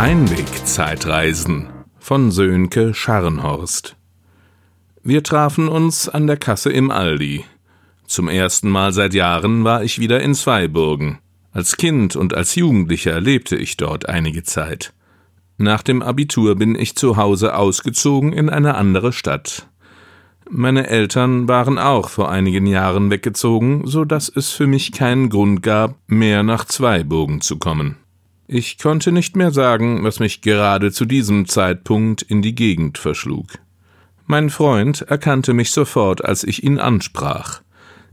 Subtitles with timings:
[0.00, 1.68] Einwegzeitreisen
[1.98, 3.96] von Sönke Scharnhorst.
[5.02, 7.44] Wir trafen uns an der Kasse im Aldi.
[8.06, 11.18] Zum ersten Mal seit Jahren war ich wieder in Zweiburgen.
[11.52, 14.94] Als Kind und als Jugendlicher lebte ich dort einige Zeit.
[15.58, 19.68] Nach dem Abitur bin ich zu Hause ausgezogen in eine andere Stadt.
[20.48, 25.62] Meine Eltern waren auch vor einigen Jahren weggezogen, so dass es für mich keinen Grund
[25.62, 27.99] gab, mehr nach Zweiburgen zu kommen.
[28.52, 33.46] Ich konnte nicht mehr sagen, was mich gerade zu diesem Zeitpunkt in die Gegend verschlug.
[34.26, 37.60] Mein Freund erkannte mich sofort, als ich ihn ansprach.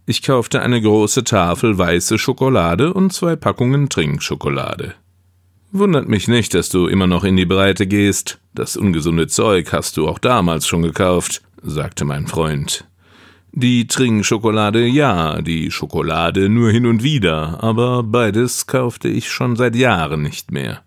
[0.05, 4.93] Ich kaufte eine große Tafel weiße Schokolade und zwei Packungen Trinkschokolade.
[5.71, 8.39] Wundert mich nicht, dass du immer noch in die Breite gehst.
[8.53, 12.87] Das ungesunde Zeug hast du auch damals schon gekauft, sagte mein Freund.
[13.59, 19.75] Die Trinkschokolade ja, die Schokolade nur hin und wieder, aber beides kaufte ich schon seit
[19.75, 20.83] Jahren nicht mehr.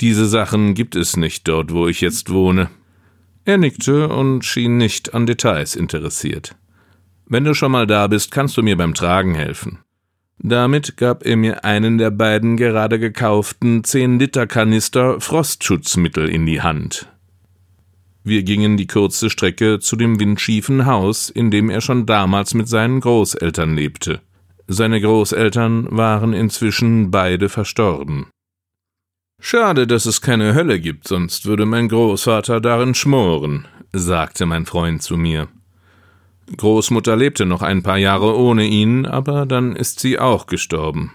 [0.00, 2.70] Diese Sachen gibt es nicht dort, wo ich jetzt wohne.
[3.44, 6.56] Er nickte und schien nicht an Details interessiert.
[7.26, 9.78] Wenn du schon mal da bist, kannst du mir beim Tragen helfen.
[10.38, 17.11] Damit gab er mir einen der beiden gerade gekauften 10-Liter-Kanister Frostschutzmittel in die Hand.
[18.24, 22.68] Wir gingen die kurze Strecke zu dem windschiefen Haus, in dem er schon damals mit
[22.68, 24.20] seinen Großeltern lebte.
[24.68, 28.26] Seine Großeltern waren inzwischen beide verstorben.
[29.40, 35.02] Schade, dass es keine Hölle gibt, sonst würde mein Großvater darin schmoren, sagte mein Freund
[35.02, 35.48] zu mir.
[36.56, 41.12] Großmutter lebte noch ein paar Jahre ohne ihn, aber dann ist sie auch gestorben.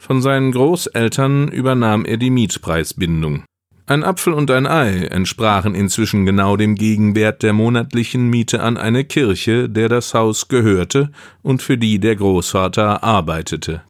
[0.00, 3.44] Von seinen Großeltern übernahm er die Mietpreisbindung.
[3.90, 9.02] Ein Apfel und ein Ei entsprachen inzwischen genau dem Gegenwert der monatlichen Miete an eine
[9.02, 11.10] Kirche, der das Haus gehörte
[11.42, 13.82] und für die der Großvater arbeitete.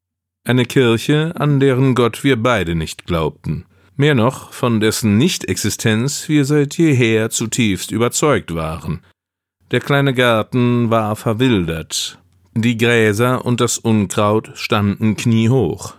[0.42, 3.66] Eine Kirche, an deren Gott wir beide nicht glaubten.
[3.94, 9.02] Mehr noch, von dessen Nichtexistenz wir seit jeher zutiefst überzeugt waren.
[9.70, 12.18] Der kleine Garten war verwildert.
[12.55, 15.92] Die Gräser und das Unkraut standen kniehoch.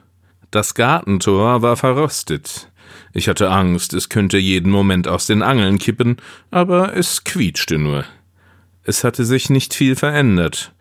[0.50, 2.71] Das Gartentor war verrostet.
[3.14, 6.18] Ich hatte Angst, es könnte jeden Moment aus den Angeln kippen,
[6.50, 8.06] aber es quietschte nur.
[8.84, 10.74] Es hatte sich nicht viel verändert.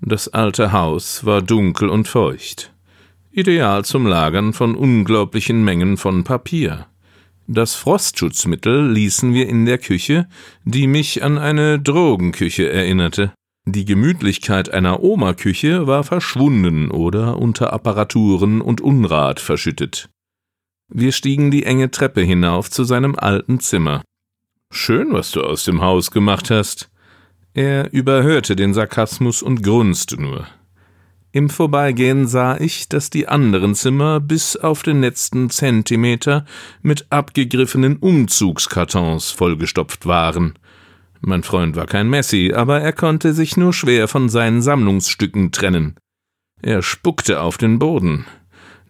[0.00, 2.72] Das alte Haus war dunkel und feucht.
[3.32, 6.86] Ideal zum Lagern von unglaublichen Mengen von Papier.
[7.46, 10.28] Das Frostschutzmittel ließen wir in der Küche,
[10.64, 13.32] die mich an eine Drogenküche erinnerte.
[13.66, 20.08] Die Gemütlichkeit einer Oma-Küche war verschwunden oder unter Apparaturen und Unrat verschüttet.
[20.92, 24.02] Wir stiegen die enge Treppe hinauf zu seinem alten Zimmer.
[24.72, 26.90] Schön, was du aus dem Haus gemacht hast.
[27.54, 30.46] Er überhörte den Sarkasmus und grunzte nur.
[31.32, 36.44] Im Vorbeigehen sah ich, dass die anderen Zimmer bis auf den letzten Zentimeter
[36.82, 40.54] mit abgegriffenen Umzugskartons vollgestopft waren.
[41.20, 45.96] Mein Freund war kein Messi, aber er konnte sich nur schwer von seinen Sammlungsstücken trennen.
[46.62, 48.26] Er spuckte auf den Boden.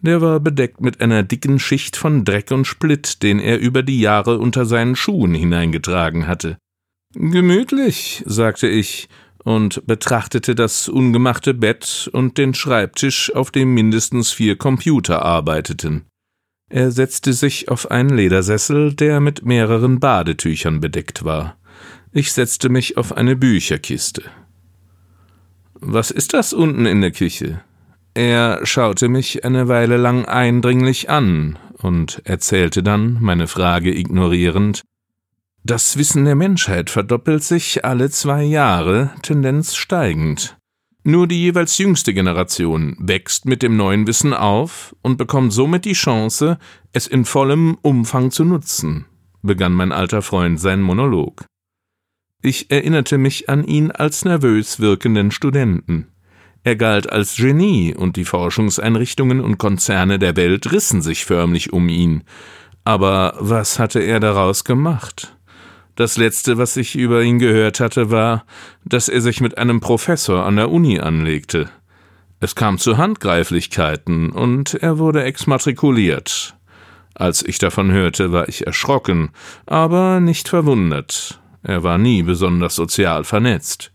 [0.01, 3.99] Der war bedeckt mit einer dicken Schicht von Dreck und Splitt, den er über die
[3.99, 6.57] Jahre unter seinen Schuhen hineingetragen hatte.
[7.13, 9.09] Gemütlich, sagte ich
[9.43, 16.05] und betrachtete das ungemachte Bett und den Schreibtisch, auf dem mindestens vier Computer arbeiteten.
[16.69, 21.57] Er setzte sich auf einen Ledersessel, der mit mehreren Badetüchern bedeckt war.
[22.13, 24.23] Ich setzte mich auf eine Bücherkiste.
[25.73, 27.61] Was ist das unten in der Küche?
[28.13, 34.83] Er schaute mich eine Weile lang eindringlich an und erzählte dann, meine Frage ignorierend,
[35.63, 40.57] das Wissen der Menschheit verdoppelt sich alle zwei Jahre, Tendenz steigend.
[41.03, 45.93] Nur die jeweils jüngste Generation wächst mit dem neuen Wissen auf und bekommt somit die
[45.93, 46.57] Chance,
[46.93, 49.05] es in vollem Umfang zu nutzen,
[49.41, 51.45] begann mein alter Freund seinen Monolog.
[52.41, 56.10] Ich erinnerte mich an ihn als nervös wirkenden Studenten.
[56.63, 61.89] Er galt als Genie, und die Forschungseinrichtungen und Konzerne der Welt rissen sich förmlich um
[61.89, 62.23] ihn.
[62.83, 65.35] Aber was hatte er daraus gemacht?
[65.95, 68.45] Das letzte, was ich über ihn gehört hatte, war,
[68.85, 71.69] dass er sich mit einem Professor an der Uni anlegte.
[72.39, 76.55] Es kam zu Handgreiflichkeiten und er wurde exmatrikuliert.
[77.13, 79.29] Als ich davon hörte, war ich erschrocken,
[79.65, 81.39] aber nicht verwundert.
[81.61, 83.90] Er war nie besonders sozial vernetzt.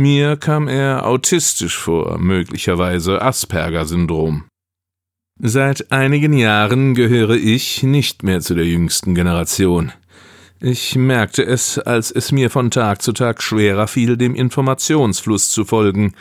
[0.00, 4.44] Mir kam er autistisch vor, möglicherweise Asperger-Syndrom.
[5.40, 9.90] Seit einigen Jahren gehöre ich nicht mehr zu der jüngsten Generation.
[10.60, 15.64] Ich merkte es, als es mir von Tag zu Tag schwerer fiel, dem Informationsfluss zu
[15.64, 16.12] folgen.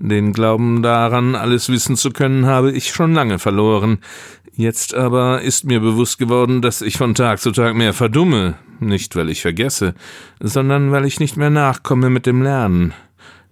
[0.00, 4.00] Den Glauben daran, alles wissen zu können, habe ich schon lange verloren.
[4.56, 9.14] Jetzt aber ist mir bewusst geworden, dass ich von Tag zu Tag mehr verdumme, nicht
[9.14, 9.94] weil ich vergesse,
[10.40, 12.92] sondern weil ich nicht mehr nachkomme mit dem Lernen,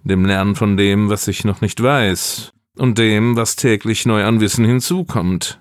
[0.08, 4.40] dem Lernen von dem, was ich noch nicht weiß, und dem, was täglich neu an
[4.40, 5.60] Wissen hinzukommt.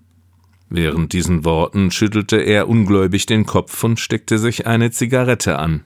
[0.69, 5.83] Während diesen Worten schüttelte er ungläubig den Kopf und steckte sich eine Zigarette an.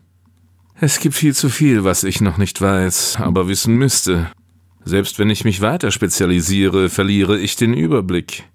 [0.79, 4.31] Es gibt viel zu viel, was ich noch nicht weiß, aber wissen müsste.
[4.83, 8.45] Selbst wenn ich mich weiter spezialisiere, verliere ich den Überblick.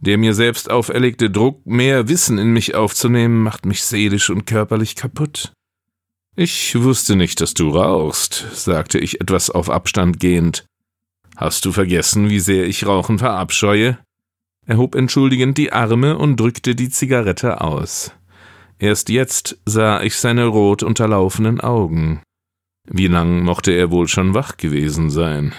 [0.00, 4.96] Der mir selbst auferlegte Druck, mehr Wissen in mich aufzunehmen, macht mich seelisch und körperlich
[4.96, 5.52] kaputt.
[6.40, 10.66] Ich wusste nicht, dass du rauchst, sagte ich etwas auf Abstand gehend.
[11.36, 13.98] Hast du vergessen, wie sehr ich Rauchen verabscheue?
[14.64, 18.12] Er hob entschuldigend die Arme und drückte die Zigarette aus.
[18.78, 22.22] Erst jetzt sah ich seine rot unterlaufenen Augen.
[22.84, 25.52] Wie lang mochte er wohl schon wach gewesen sein?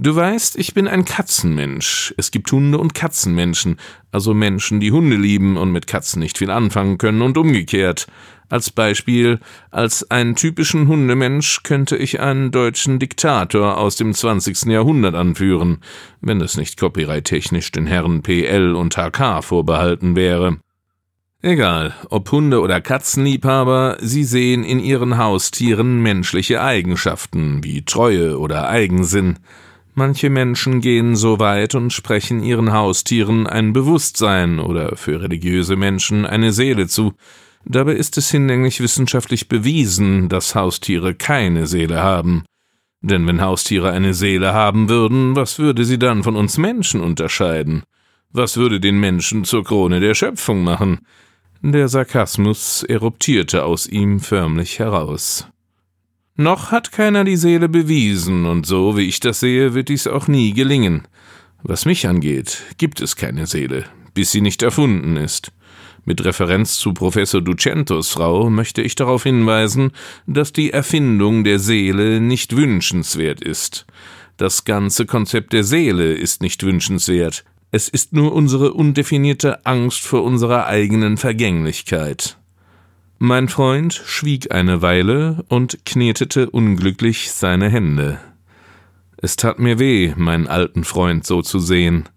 [0.00, 2.14] Du weißt, ich bin ein Katzenmensch.
[2.16, 3.78] Es gibt Hunde und Katzenmenschen,
[4.12, 8.06] also Menschen, die Hunde lieben und mit Katzen nicht viel anfangen können und umgekehrt.
[8.48, 9.40] Als Beispiel,
[9.72, 14.66] als einen typischen Hundemensch könnte ich einen deutschen Diktator aus dem 20.
[14.66, 15.78] Jahrhundert anführen,
[16.20, 20.58] wenn es nicht copyright-technisch den Herren PL und HK vorbehalten wäre.
[21.42, 28.68] Egal, ob Hunde oder Katzenliebhaber, sie sehen in ihren Haustieren menschliche Eigenschaften wie Treue oder
[28.68, 29.40] Eigensinn.
[29.98, 36.24] Manche Menschen gehen so weit und sprechen ihren Haustieren ein Bewusstsein oder für religiöse Menschen
[36.24, 37.14] eine Seele zu.
[37.64, 42.44] Dabei ist es hinlänglich wissenschaftlich bewiesen, dass Haustiere keine Seele haben.
[43.00, 47.82] Denn wenn Haustiere eine Seele haben würden, was würde sie dann von uns Menschen unterscheiden?
[48.30, 51.00] Was würde den Menschen zur Krone der Schöpfung machen?
[51.60, 55.48] Der Sarkasmus eruptierte aus ihm förmlich heraus.
[56.40, 60.28] Noch hat keiner die Seele bewiesen, und so wie ich das sehe, wird dies auch
[60.28, 61.08] nie gelingen.
[61.64, 65.50] Was mich angeht, gibt es keine Seele, bis sie nicht erfunden ist.
[66.04, 69.90] Mit Referenz zu Professor Ducentos Frau möchte ich darauf hinweisen,
[70.28, 73.84] dass die Erfindung der Seele nicht wünschenswert ist.
[74.36, 80.22] Das ganze Konzept der Seele ist nicht wünschenswert, es ist nur unsere undefinierte Angst vor
[80.22, 82.37] unserer eigenen Vergänglichkeit.
[83.20, 88.20] Mein Freund schwieg eine Weile und knetete unglücklich seine Hände.
[89.16, 92.08] Es tat mir weh, meinen alten Freund so zu sehen.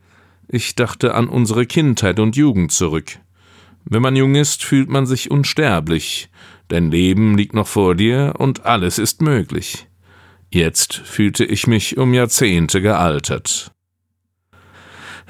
[0.48, 3.18] Ich dachte an unsere Kindheit und Jugend zurück.
[3.84, 6.30] Wenn man jung ist, fühlt man sich unsterblich.
[6.68, 9.88] Dein Leben liegt noch vor dir und alles ist möglich.
[10.52, 13.72] Jetzt fühlte ich mich um Jahrzehnte gealtert.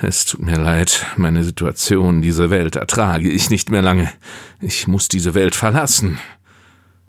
[0.04, 4.12] Es tut mir leid, meine Situation, diese Welt ertrage ich nicht mehr lange.
[4.60, 6.18] Ich muss diese Welt verlassen.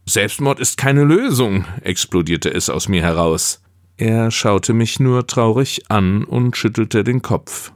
[0.04, 3.62] Selbstmord ist keine Lösung, explodierte es aus mir heraus.
[3.96, 7.72] Er schaute mich nur traurig an und schüttelte den Kopf.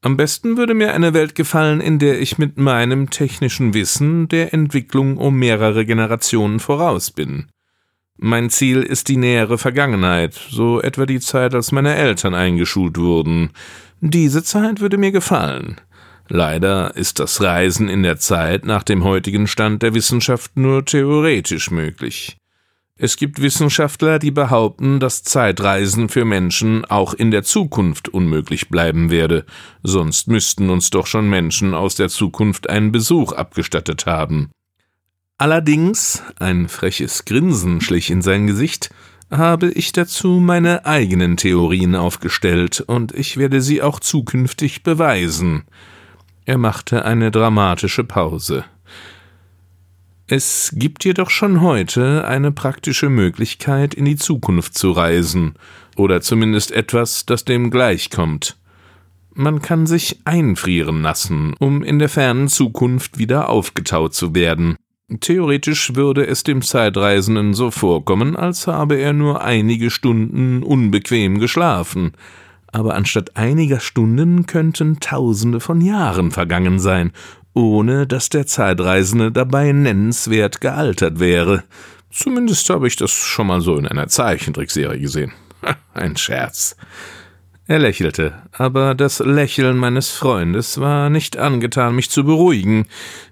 [0.00, 4.54] Am besten würde mir eine Welt gefallen, in der ich mit meinem technischen Wissen der
[4.54, 7.48] Entwicklung um mehrere Generationen voraus bin.
[8.16, 13.50] Mein Ziel ist die nähere Vergangenheit, so etwa die Zeit, als meine Eltern eingeschult wurden.
[14.06, 15.80] Diese Zeit würde mir gefallen.
[16.28, 21.70] Leider ist das Reisen in der Zeit nach dem heutigen Stand der Wissenschaft nur theoretisch
[21.70, 22.36] möglich.
[22.98, 29.08] Es gibt Wissenschaftler, die behaupten, dass Zeitreisen für Menschen auch in der Zukunft unmöglich bleiben
[29.08, 29.46] werde,
[29.82, 34.50] sonst müssten uns doch schon Menschen aus der Zukunft einen Besuch abgestattet haben.
[35.38, 38.90] Allerdings, ein freches Grinsen schlich in sein Gesicht,
[39.30, 45.64] habe ich dazu meine eigenen Theorien aufgestellt, und ich werde sie auch zukünftig beweisen.
[46.44, 48.64] Er machte eine dramatische Pause.
[50.26, 55.54] Es gibt jedoch schon heute eine praktische Möglichkeit, in die Zukunft zu reisen,
[55.96, 58.56] oder zumindest etwas, das dem gleichkommt.
[59.34, 64.76] Man kann sich einfrieren lassen, um in der fernen Zukunft wieder aufgetaut zu werden.
[65.20, 72.12] Theoretisch würde es dem Zeitreisenden so vorkommen, als habe er nur einige Stunden unbequem geschlafen,
[72.72, 77.12] aber anstatt einiger Stunden könnten Tausende von Jahren vergangen sein,
[77.52, 81.64] ohne dass der Zeitreisende dabei nennenswert gealtert wäre.
[82.10, 85.32] Zumindest habe ich das schon mal so in einer Zeichentrickserie gesehen.
[85.94, 86.76] Ein Scherz.
[87.66, 92.86] Er lächelte, aber das Lächeln meines Freundes war nicht angetan, mich zu beruhigen.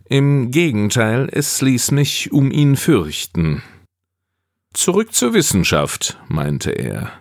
[0.08, 3.62] Im Gegenteil, es ließ mich um ihn fürchten.
[4.72, 7.12] Zurück zur Wissenschaft, meinte er.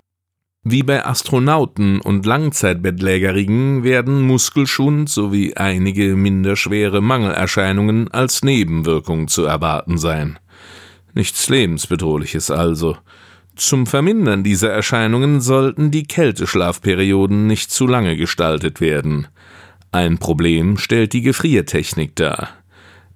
[0.64, 9.44] Wie bei Astronauten und Langzeitbettlägerigen werden Muskelschwund sowie einige minder schwere Mangelerscheinungen als Nebenwirkung zu
[9.44, 10.40] erwarten sein.
[11.14, 12.96] Nichts Lebensbedrohliches also.
[13.56, 19.28] Zum Vermindern dieser Erscheinungen sollten die Kälteschlafperioden nicht zu lange gestaltet werden.
[19.92, 22.50] Ein Problem stellt die Gefriertechnik dar.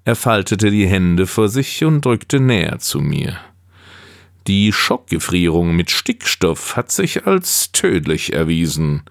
[0.03, 3.37] Er faltete die Hände vor sich und drückte näher zu mir.
[4.47, 9.01] Die Schockgefrierung mit Stickstoff hat sich als tödlich erwiesen.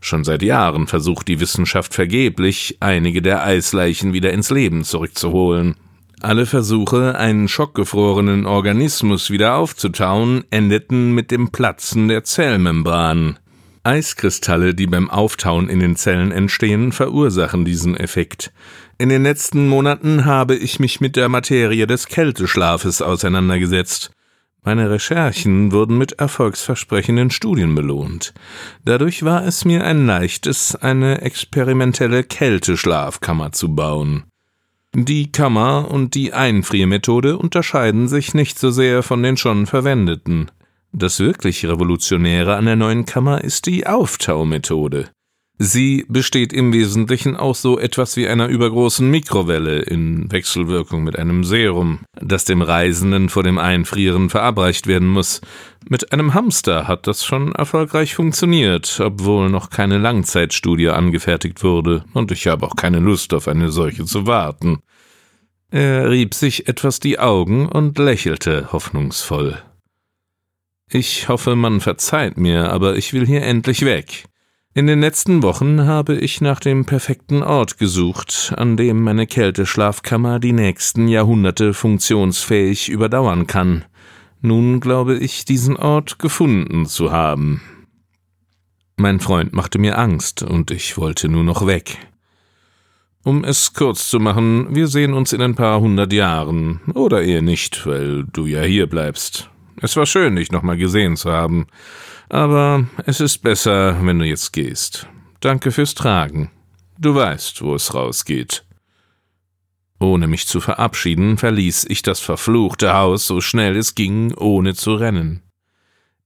[0.00, 5.76] Schon seit Jahren versucht die Wissenschaft vergeblich, einige der Eisleichen wieder ins Leben zurückzuholen.
[6.22, 13.38] Alle Versuche, einen schockgefrorenen Organismus wieder aufzutauen, endeten mit dem Platzen der Zellmembran.
[13.84, 18.52] Eiskristalle, die beim Auftauen in den Zellen entstehen, verursachen diesen Effekt.
[18.98, 24.10] In den letzten Monaten habe ich mich mit der Materie des Kälteschlafes auseinandergesetzt.
[24.62, 28.34] Meine Recherchen wurden mit erfolgsversprechenden Studien belohnt.
[28.84, 34.24] Dadurch war es mir ein leichtes, eine experimentelle Kälteschlafkammer zu bauen.
[34.94, 40.50] Die Kammer und die Einfriermethode unterscheiden sich nicht so sehr von den schon verwendeten.
[40.92, 45.10] Das wirklich Revolutionäre an der neuen Kammer ist die Auftaumethode.
[45.62, 51.44] Sie besteht im Wesentlichen aus so etwas wie einer übergroßen Mikrowelle in Wechselwirkung mit einem
[51.44, 55.42] Serum, das dem Reisenden vor dem Einfrieren verabreicht werden muss.
[55.86, 62.32] Mit einem Hamster hat das schon erfolgreich funktioniert, obwohl noch keine Langzeitstudie angefertigt wurde, und
[62.32, 64.78] ich habe auch keine Lust auf eine solche zu warten.
[65.70, 69.62] Er rieb sich etwas die Augen und lächelte hoffnungsvoll.
[70.90, 74.24] Ich hoffe, man verzeiht mir, aber ich will hier endlich weg.
[74.72, 80.38] In den letzten Wochen habe ich nach dem perfekten Ort gesucht, an dem meine Kälteschlafkammer
[80.38, 83.84] die nächsten Jahrhunderte funktionsfähig überdauern kann.
[84.42, 87.62] Nun glaube ich, diesen Ort gefunden zu haben.
[88.96, 91.98] Mein Freund machte mir Angst, und ich wollte nur noch weg.
[93.24, 97.42] Um es kurz zu machen, wir sehen uns in ein paar hundert Jahren, oder eher
[97.42, 99.50] nicht, weil du ja hier bleibst.
[99.82, 101.66] Es war schön, dich nochmal gesehen zu haben.
[102.30, 105.08] Aber es ist besser, wenn du jetzt gehst.
[105.40, 106.50] Danke fürs Tragen.
[106.96, 108.64] Du weißt, wo es rausgeht.
[109.98, 114.94] Ohne mich zu verabschieden, verließ ich das verfluchte Haus so schnell es ging, ohne zu
[114.94, 115.42] rennen.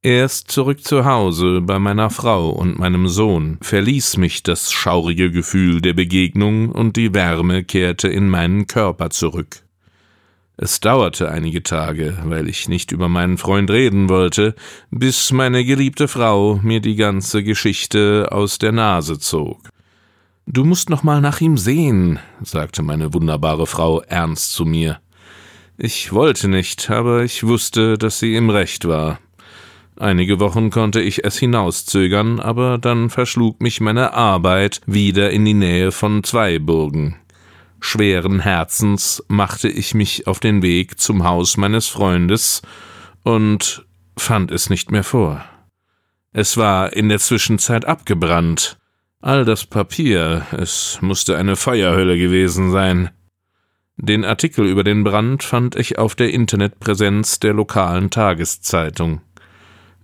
[0.02, 5.80] Erst zurück zu Hause bei meiner Frau und meinem Sohn verließ mich das schaurige Gefühl
[5.80, 9.63] der Begegnung und die Wärme kehrte in meinen Körper zurück.
[10.56, 14.54] Es dauerte einige Tage, weil ich nicht über meinen Freund reden wollte,
[14.90, 19.58] bis meine geliebte Frau mir die ganze Geschichte aus der Nase zog.
[20.46, 25.00] Du musst noch mal nach ihm sehen, sagte meine wunderbare Frau ernst zu mir.
[25.76, 29.18] Ich wollte nicht, aber ich wusste, dass sie im Recht war.
[29.96, 35.54] Einige Wochen konnte ich es hinauszögern, aber dann verschlug mich meine Arbeit wieder in die
[35.54, 37.16] Nähe von Zweiburgen.
[37.86, 42.62] Schweren Herzens machte ich mich auf den Weg zum Haus meines Freundes
[43.24, 43.84] und
[44.16, 45.44] fand es nicht mehr vor.
[46.32, 48.78] Es war in der Zwischenzeit abgebrannt.
[49.20, 53.10] All das Papier, es musste eine Feuerhölle gewesen sein.
[53.98, 59.20] Den Artikel über den Brand fand ich auf der Internetpräsenz der lokalen Tageszeitung.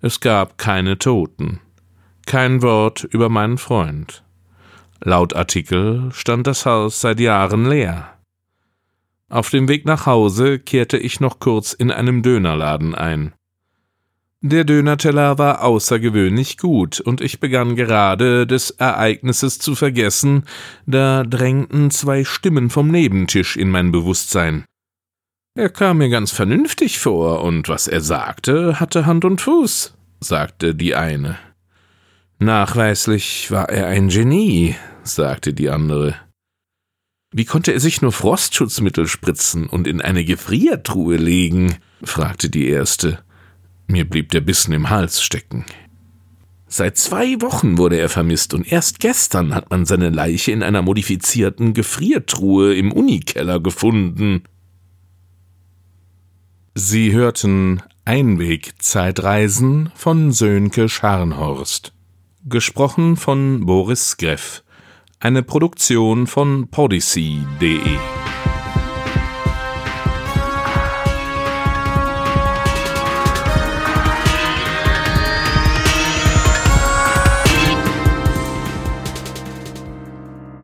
[0.02, 1.60] Es gab keine Toten,
[2.26, 4.22] kein Wort über meinen Freund.
[5.02, 8.18] Laut Artikel stand das Haus seit Jahren leer.
[9.30, 13.32] Auf dem Weg nach Hause kehrte ich noch kurz in einem Dönerladen ein.
[14.42, 20.44] Der Dönerteller war außergewöhnlich gut, und ich begann gerade des Ereignisses zu vergessen,
[20.86, 24.64] da drängten zwei Stimmen vom Nebentisch in mein Bewusstsein.
[25.54, 30.74] Er kam mir ganz vernünftig vor, und was er sagte, hatte Hand und Fuß, sagte
[30.74, 31.38] die eine.
[32.42, 36.14] Nachweislich war er ein Genie, sagte die andere.
[37.32, 41.76] Wie konnte er sich nur Frostschutzmittel spritzen und in eine Gefriertruhe legen?
[42.02, 43.18] fragte die erste.
[43.88, 45.66] Mir blieb der Bissen im Hals stecken.
[46.66, 50.80] Seit zwei Wochen wurde er vermisst und erst gestern hat man seine Leiche in einer
[50.80, 54.44] modifizierten Gefriertruhe im Unikeller gefunden.
[56.74, 61.92] Sie hörten Einwegzeitreisen von Sönke Scharnhorst.
[62.48, 64.64] Gesprochen von Boris Greff.
[65.18, 68.29] Eine Produktion von podyssey.de